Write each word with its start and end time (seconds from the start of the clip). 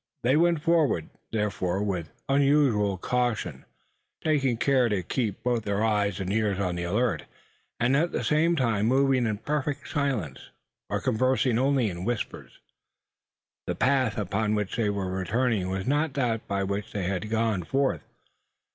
They 0.23 0.35
went 0.35 0.63
forward, 0.63 1.11
therefore, 1.31 1.83
with 1.83 2.09
unusual 2.27 2.97
caution, 2.97 3.65
taking 4.23 4.57
care 4.57 4.89
to 4.89 5.03
keep 5.03 5.43
both 5.43 5.61
their 5.63 5.85
eyes 5.85 6.19
and 6.19 6.33
ears 6.33 6.57
on 6.57 6.73
the 6.73 6.85
alert, 6.85 7.25
and 7.79 7.95
at 7.95 8.11
the 8.11 8.23
same 8.23 8.55
time 8.55 8.87
moving 8.87 9.27
in 9.27 9.37
perfect 9.37 9.87
silence, 9.87 10.49
or 10.89 10.99
conversing 11.01 11.59
only 11.59 11.87
in 11.87 12.03
whispers. 12.03 12.57
The 13.67 13.75
path 13.75 14.17
upon 14.17 14.55
which 14.55 14.75
they 14.75 14.89
were 14.89 15.05
returning 15.11 15.69
was 15.69 15.85
not 15.85 16.15
that 16.15 16.47
by 16.47 16.63
which 16.63 16.93
they 16.93 17.03
had 17.03 17.29
gone 17.29 17.61
forth. 17.61 18.01